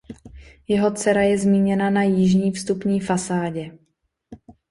Jeho 0.67 0.91
dcera 0.91 1.21
je 1.21 1.37
zmíněna 1.37 1.89
na 1.89 2.03
jižní 2.03 2.51
vstupní 2.51 2.99
fasádě. 2.99 3.77